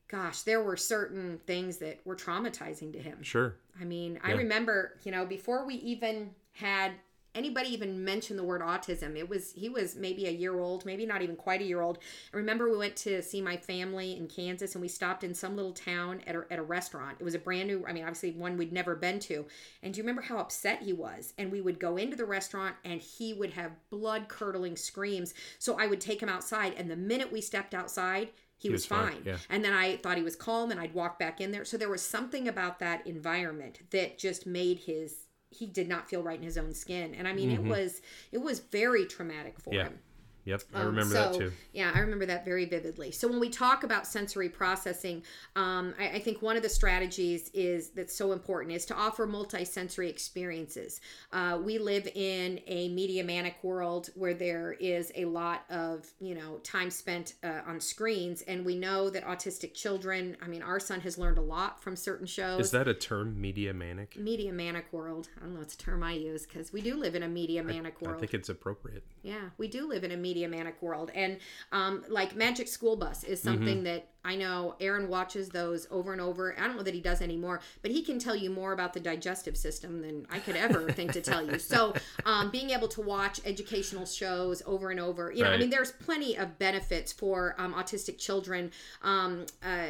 [0.08, 3.22] gosh, there were certain things that were traumatizing to him.
[3.22, 3.56] Sure.
[3.80, 4.30] I mean, yeah.
[4.30, 6.92] I remember, you know, before we even had
[7.34, 9.16] anybody even mention the word autism.
[9.16, 11.98] It was he was maybe a year old, maybe not even quite a year old.
[12.32, 15.56] I remember we went to see my family in Kansas and we stopped in some
[15.56, 17.16] little town at a, at a restaurant.
[17.20, 19.46] It was a brand new, I mean, obviously one we'd never been to.
[19.82, 21.34] And do you remember how upset he was?
[21.38, 25.34] And we would go into the restaurant and he would have blood curdling screams.
[25.58, 28.82] So I would take him outside and the minute we stepped outside, he, he was,
[28.82, 29.12] was, fine.
[29.12, 29.22] fine.
[29.24, 29.36] Yeah.
[29.50, 31.64] And then I thought he was calm and I'd walk back in there.
[31.64, 35.23] So there was something about that environment that just made his
[35.54, 37.66] he did not feel right in his own skin and i mean mm-hmm.
[37.66, 39.84] it was it was very traumatic for yeah.
[39.84, 39.98] him
[40.44, 41.52] Yep, I um, remember so, that too.
[41.72, 43.10] Yeah, I remember that very vividly.
[43.10, 45.22] So when we talk about sensory processing,
[45.56, 49.26] um, I, I, think one of the strategies is that's so important is to offer
[49.26, 51.00] multi-sensory experiences.
[51.32, 56.34] Uh, we live in a media manic world where there is a lot of you
[56.34, 60.36] know time spent uh, on screens, and we know that autistic children.
[60.42, 62.60] I mean, our son has learned a lot from certain shows.
[62.60, 64.18] Is that a term, media manic?
[64.18, 65.28] Media manic world.
[65.38, 65.62] I don't know.
[65.62, 68.18] It's a term I use because we do live in a media manic I, world.
[68.18, 69.04] I think it's appropriate.
[69.24, 71.38] Yeah, we do live in a media manic world, and
[71.72, 73.84] um, like Magic School Bus is something mm-hmm.
[73.84, 76.54] that I know Aaron watches those over and over.
[76.58, 79.00] I don't know that he does anymore, but he can tell you more about the
[79.00, 81.58] digestive system than I could ever think to tell you.
[81.58, 81.94] So,
[82.26, 85.56] um, being able to watch educational shows over and over, you know, right.
[85.56, 89.86] I mean, there's plenty of benefits for um, autistic children, um, uh,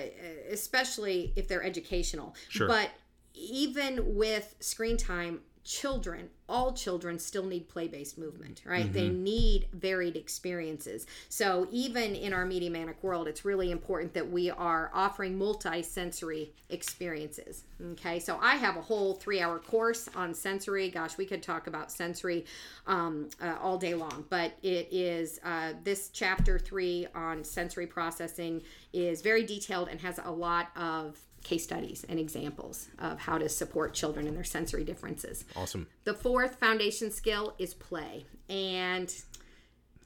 [0.49, 2.37] especially if they're educational.
[2.51, 2.69] Sure.
[2.69, 2.91] But
[3.35, 8.85] even with screen time, children, all children still need play based movement, right?
[8.85, 8.93] Mm-hmm.
[8.93, 11.07] They need varied experiences.
[11.29, 15.83] So, even in our media manic world, it's really important that we are offering multi
[15.83, 17.65] sensory experiences.
[17.93, 20.91] Okay, so I have a whole three hour course on sensory.
[20.91, 22.45] Gosh, we could talk about sensory
[22.87, 28.63] um, uh, all day long, but it is uh, this chapter three on sensory processing
[28.93, 33.49] is very detailed and has a lot of case studies and examples of how to
[33.49, 35.45] support children in their sensory differences.
[35.55, 35.87] Awesome.
[36.05, 38.27] The fourth foundation skill is play.
[38.49, 39.15] And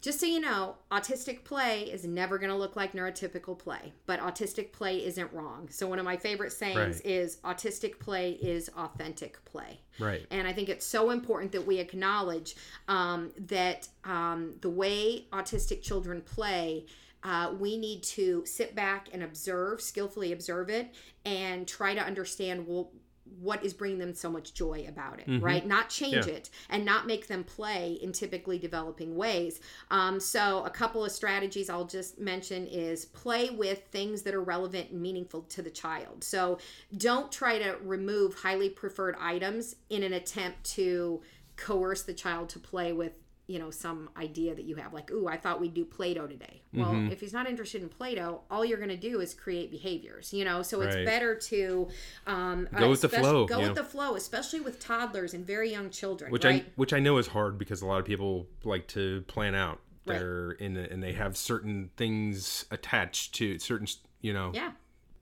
[0.02, 4.20] just so you know, autistic play is never going to look like neurotypical play, but
[4.20, 5.68] autistic play isn't wrong.
[5.70, 7.06] So, one of my favorite sayings right.
[7.06, 9.80] is autistic play is authentic play.
[9.98, 10.26] Right.
[10.30, 12.56] And I think it's so important that we acknowledge
[12.88, 16.84] um, that um, the way autistic children play
[17.24, 22.66] uh, we need to sit back and observe, skillfully observe it, and try to understand
[22.66, 22.92] well,
[23.40, 25.44] what is bringing them so much joy about it, mm-hmm.
[25.44, 25.66] right?
[25.66, 26.34] Not change yeah.
[26.34, 29.60] it and not make them play in typically developing ways.
[29.90, 34.42] Um, so, a couple of strategies I'll just mention is play with things that are
[34.42, 36.24] relevant and meaningful to the child.
[36.24, 36.58] So,
[36.96, 41.22] don't try to remove highly preferred items in an attempt to
[41.56, 43.12] coerce the child to play with
[43.48, 46.62] you know some idea that you have like ooh i thought we'd do play-doh today
[46.74, 47.10] well mm-hmm.
[47.10, 50.44] if he's not interested in play-doh all you're going to do is create behaviors you
[50.44, 51.06] know so it's right.
[51.06, 51.88] better to
[52.26, 53.74] um, go uh, with the flow go with know.
[53.74, 56.66] the flow especially with toddlers and very young children which right?
[56.66, 59.80] i which i know is hard because a lot of people like to plan out
[60.04, 60.60] their right.
[60.60, 63.86] in and they have certain things attached to certain
[64.20, 64.72] you know yeah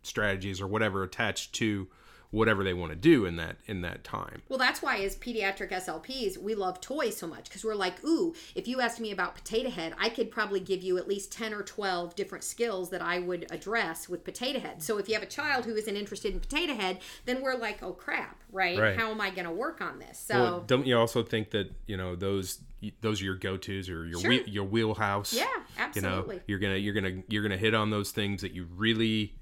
[0.03, 1.89] strategies or whatever attached to
[2.31, 4.43] whatever they want to do in that in that time.
[4.49, 8.35] Well, that's why as pediatric SLPs, we love toys so much because we're like, ooh,
[8.55, 11.55] if you asked me about Potato Head, I could probably give you at least 10
[11.55, 14.83] or 12 different skills that I would address with Potato Head.
[14.83, 17.83] So if you have a child who isn't interested in Potato Head, then we're like,
[17.83, 18.79] oh crap, right?
[18.79, 18.99] right.
[18.99, 20.19] How am I going to work on this?
[20.19, 22.61] So well, don't you also think that, you know, those
[23.01, 24.31] those are your go-tos or your sure.
[24.31, 25.33] wheel, your wheelhouse.
[25.33, 25.47] Yeah,
[25.79, 26.37] absolutely.
[26.37, 29.35] You know, you're gonna you're gonna you're gonna hit on those things that you really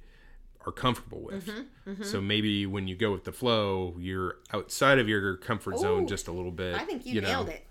[0.66, 1.46] are comfortable with.
[1.46, 2.02] Mm-hmm, mm-hmm.
[2.02, 6.28] So maybe when you go with the flow, you're outside of your comfort zone just
[6.28, 6.74] a little bit.
[6.76, 7.54] I think you, you nailed know.
[7.54, 7.66] it.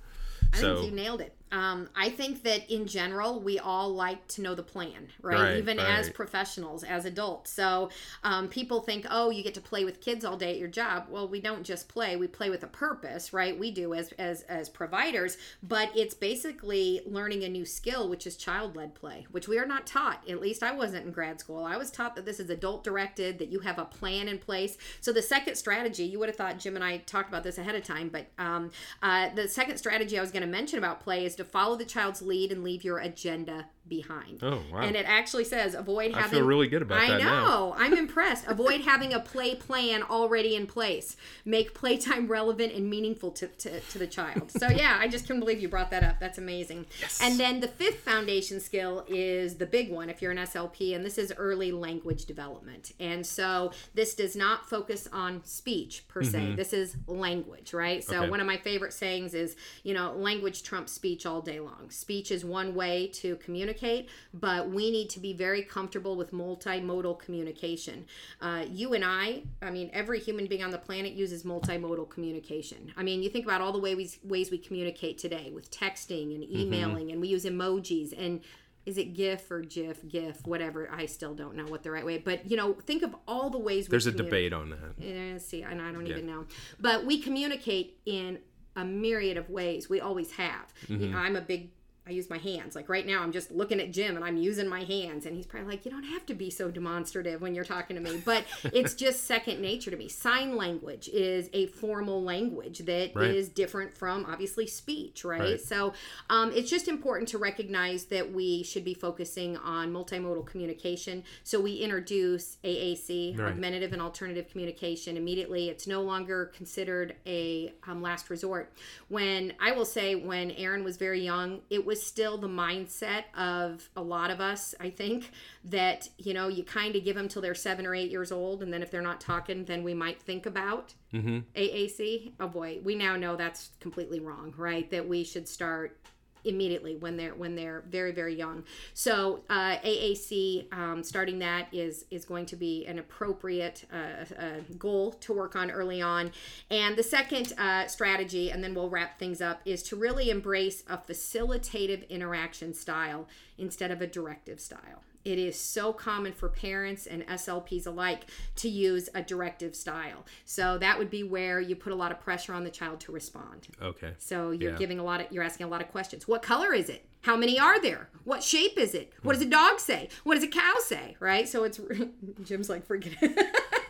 [0.54, 1.36] I so, think you nailed it.
[1.54, 5.40] Um, I think that in general, we all like to know the plan, right?
[5.40, 6.00] right Even right.
[6.00, 7.52] as professionals, as adults.
[7.52, 7.92] So
[8.24, 11.06] um, people think, oh, you get to play with kids all day at your job.
[11.12, 13.58] Well, we don't just play; we play with a purpose, right?
[13.58, 18.36] We do as as as providers, but it's basically learning a new skill, which is
[18.36, 20.28] child-led play, which we are not taught.
[20.28, 21.64] At least I wasn't in grad school.
[21.64, 24.76] I was taught that this is adult-directed, that you have a plan in place.
[25.02, 27.76] So the second strategy, you would have thought Jim and I talked about this ahead
[27.76, 28.72] of time, but um,
[29.04, 31.86] uh, the second strategy I was going to mention about play is to follow the
[31.86, 34.40] child's lead and leave your agenda behind.
[34.42, 34.80] Oh, wow.
[34.80, 36.24] And it actually says avoid having.
[36.24, 37.22] I feel really good about I that.
[37.22, 37.76] I know.
[37.78, 38.46] I'm impressed.
[38.48, 41.18] avoid having a play plan already in place.
[41.46, 44.52] Make playtime relevant and meaningful to, to, to the child.
[44.52, 46.20] So, yeah, I just couldn't believe you brought that up.
[46.20, 46.86] That's amazing.
[47.02, 47.20] Yes.
[47.22, 51.06] And then the fifth foundation skill is the big one if you're an SLP, and
[51.06, 52.94] this is early language development.
[53.00, 56.40] And so this does not focus on speech per se.
[56.40, 56.56] Mm-hmm.
[56.56, 58.04] This is language, right?
[58.04, 58.30] So, okay.
[58.30, 61.90] one of my favorite sayings is, you know, language trumps speech all day long.
[61.90, 66.32] Speech is one way to communicate communicate, but we need to be very comfortable with
[66.32, 68.06] multimodal communication.
[68.42, 72.94] Uh, you and I, I mean, every human being on the planet uses multimodal communication.
[72.98, 76.44] I mean, you think about all the ways ways we communicate today with texting and
[76.44, 76.58] mm-hmm.
[76.58, 77.14] emailing, mm-hmm.
[77.14, 78.42] and we use emojis and
[78.86, 80.92] is it GIF or GIF, GIF, whatever.
[80.92, 82.18] I still don't know what the right way.
[82.18, 83.88] But you know, think of all the ways.
[83.88, 84.96] There's a debate on that.
[84.98, 86.14] Yeah, see, and I don't yeah.
[86.14, 86.46] even know.
[86.80, 88.40] But we communicate in
[88.76, 89.90] a myriad of ways.
[89.90, 90.74] We always have.
[90.88, 91.02] Mm-hmm.
[91.02, 91.70] You know, I'm a big
[92.06, 92.76] I use my hands.
[92.76, 95.26] Like right now, I'm just looking at Jim and I'm using my hands.
[95.26, 98.02] And he's probably like, You don't have to be so demonstrative when you're talking to
[98.02, 98.22] me.
[98.26, 100.10] But it's just second nature to me.
[100.10, 103.32] Sign language is a formal language that Right.
[103.32, 105.40] is different from obviously speech, right?
[105.40, 105.62] Right.
[105.62, 105.94] So
[106.30, 111.24] um, it's just important to recognize that we should be focusing on multimodal communication.
[111.44, 113.48] So we introduce AAC, Right.
[113.52, 115.70] augmentative and alternative communication, immediately.
[115.70, 118.74] It's no longer considered a um, last resort.
[119.08, 123.90] When I will say, when Aaron was very young, it was still the mindset of
[123.96, 125.32] a lot of us, I think,
[125.66, 128.64] that, you know, you kind of give them till they're seven or eight years old.
[128.64, 131.40] And then if they're not talking, then we might think about mm-hmm.
[131.56, 132.34] AAC.
[132.40, 134.90] Oh boy, we now know that's completely wrong, right?
[134.90, 135.98] That we should start
[136.46, 138.64] immediately when they're when they're very very young.
[138.94, 144.46] So uh, AAC um, starting that is is going to be an appropriate uh, uh,
[144.78, 146.32] goal to work on early on.
[146.70, 150.84] And the second uh, strategy, and then we'll wrap things up, is to really embrace
[150.88, 153.28] a facilitative interaction style
[153.58, 155.04] instead of a directive style.
[155.26, 158.26] It is so common for parents and SLPs alike
[158.58, 160.26] to use a directive style.
[160.46, 163.12] So that would be where you put a lot of pressure on the child to
[163.12, 163.68] respond.
[163.82, 164.14] Okay.
[164.18, 164.78] So you're Yeah.
[164.78, 166.28] giving a lot of you're asking a lot of questions.
[166.28, 167.06] What color is it?
[167.22, 168.10] How many are there?
[168.26, 169.14] What shape is it?
[169.22, 170.10] What does a dog say?
[170.26, 171.16] What does a cow say?
[171.22, 171.48] Right?
[171.48, 171.80] So it's
[172.44, 173.16] Jim's like freaking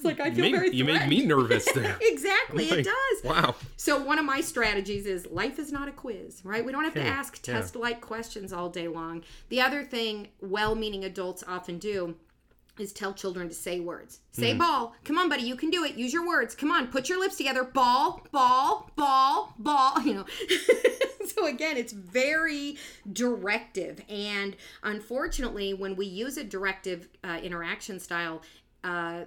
[0.00, 1.98] It's like I feel made, very you made me nervous there.
[2.00, 3.22] exactly, it does.
[3.22, 3.54] Wow.
[3.76, 6.64] So one of my strategies is life is not a quiz, right?
[6.64, 9.24] We don't have to ask test like questions all day long.
[9.50, 12.14] The other thing well-meaning adults often do
[12.78, 14.20] is tell children to say words.
[14.32, 14.94] Say ball.
[15.04, 15.96] Come on, buddy, you can do it.
[15.96, 16.54] Use your words.
[16.54, 17.62] Come on, put your lips together.
[17.62, 20.24] Ball, ball, ball, ball, you know.
[21.26, 22.78] so again, it's very
[23.12, 28.40] directive and unfortunately when we use a directive uh, interaction style
[28.82, 29.24] uh,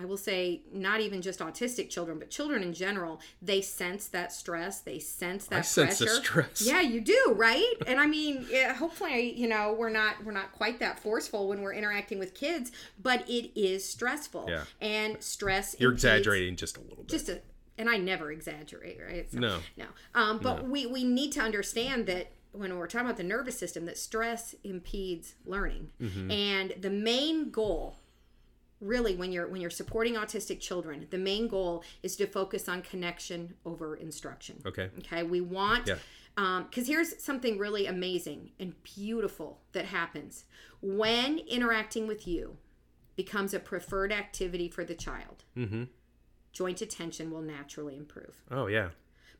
[0.00, 4.32] I will say not even just autistic children, but children in general, they sense that
[4.32, 4.80] stress.
[4.80, 6.62] They sense that I sense the stress.
[6.62, 7.72] Yeah, you do, right?
[7.86, 11.60] and I mean, yeah, hopefully, you know, we're not we're not quite that forceful when
[11.62, 12.72] we're interacting with kids,
[13.02, 14.46] but it is stressful.
[14.48, 14.64] Yeah.
[14.80, 15.76] And stress.
[15.78, 17.08] You're impedes- exaggerating just a little bit.
[17.08, 17.40] Just a,
[17.76, 19.30] and I never exaggerate, right?
[19.30, 19.58] So- No.
[19.76, 19.86] no.
[20.14, 23.84] Um, but we we need to understand that when we're talking about the nervous system,
[23.84, 26.30] that stress impedes learning, Mm-hmm.
[26.30, 27.98] and the main goal
[28.80, 32.80] really when you're when you're supporting autistic children the main goal is to focus on
[32.82, 34.88] connection over instruction Okay.
[34.98, 36.62] okay we want Yeah.
[36.70, 40.44] because here's something really amazing and beautiful that happens
[40.80, 42.56] when interacting with you
[43.16, 45.84] becomes a preferred activity for the child Mm-hmm.
[46.52, 48.90] joint attention will naturally improve Oh yeah.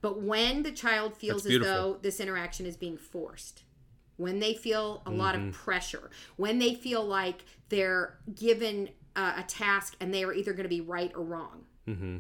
[0.01, 3.63] but when the child feels as though this interaction is being forced,
[4.17, 5.51] when they feel a lot Mm-hmm.
[5.51, 10.53] of pressure, when they feel like they're given uh, a task and they are either
[10.53, 12.19] going to be right or wrong, Mm-hmm.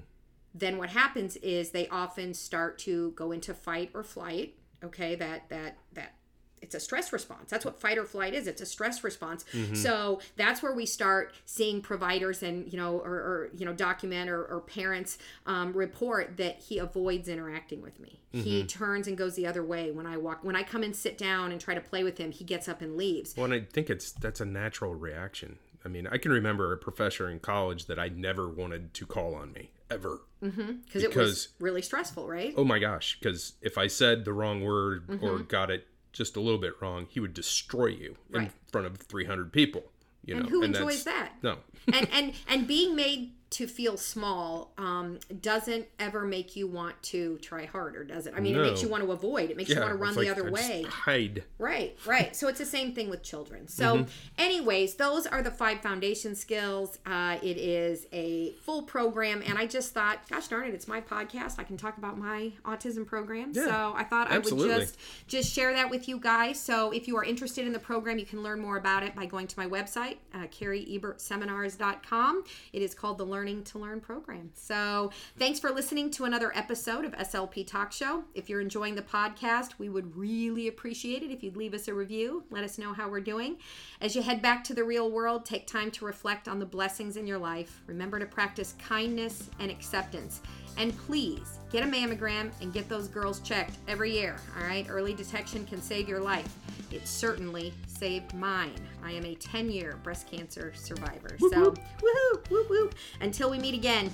[0.55, 4.55] then what happens is they often start to go into fight or flight.
[4.83, 6.15] Okay, that that that
[6.61, 7.51] it's a stress response.
[7.51, 8.49] That's what fight or flight is.
[8.49, 9.45] It's a stress response.
[9.75, 14.31] So that's where we start seeing providers and you know or, or you know document
[14.31, 18.21] or, or parents um, report that he avoids interacting with me.
[18.33, 20.45] He turns and goes the other way when I walk.
[20.45, 22.81] When I come and sit down and try to play with him, he gets up
[22.83, 23.35] and leaves.
[23.37, 25.59] Well, and I think it's that's a natural reaction.
[25.85, 29.35] I mean, I can remember a professor in college that I never wanted to call
[29.35, 30.23] on me ever.
[30.43, 30.73] Mm-hmm.
[30.85, 32.55] Because it was really stressful, right?
[32.57, 33.19] Oh my gosh!
[33.21, 35.43] Because if I said the wrong word or mm-hmm.
[35.45, 39.53] got it just a little bit wrong, he would destroy you in front of 300
[39.53, 39.85] people.
[40.25, 41.33] You And know, who that's- enjoys that?
[41.43, 41.59] No.
[41.93, 47.39] and and and being made to feel small um, doesn't ever make you want to
[47.39, 48.35] try harder, does it?
[48.37, 49.51] I mean, it makes you want to avoid.
[49.51, 50.83] It makes you want to run it's the other I just way.
[50.83, 51.45] Hide.
[51.59, 52.37] Right, right.
[52.37, 53.67] So it's the same thing with children.
[53.67, 54.09] So, Mm-hmm.
[54.37, 56.99] anyways, those are the five foundation skills.
[57.07, 61.01] Uh, it is a full program, and I just thought, gosh darn it, it's my
[61.01, 61.59] podcast.
[61.59, 63.53] I can talk about my autism program.
[63.55, 66.61] Yeah, so I thought I would just just share that with you guys.
[66.61, 69.25] So if you are interested in the program, you can learn more about it by
[69.27, 72.45] going to my website, uh, CariEbertSeminars.com.
[72.73, 74.51] It is called the Learning to Learn program.
[74.55, 78.25] So thanks for listening to another episode of SLP Talk Show.
[78.35, 81.95] If you're enjoying the podcast, we would really appreciate it if you'd leave us a
[81.95, 82.43] review.
[82.51, 83.59] Let us know how we're doing.
[84.01, 87.17] As you head back to the real world, take time to reflect on the blessings
[87.17, 87.81] in your life.
[87.87, 90.41] Remember to practice kindness and acceptance.
[90.79, 94.37] And please get a mammogram and get those girls checked every year.
[94.57, 96.55] All right, early detection can save your life.
[96.91, 98.81] It certainly saved mine.
[99.05, 101.37] I am a 10 year breast cancer survivor.
[101.39, 102.95] So, woohoo, whoop.
[103.21, 104.11] Until we meet again,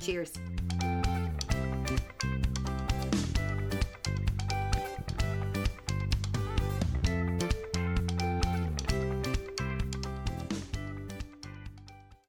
[0.00, 0.32] cheers.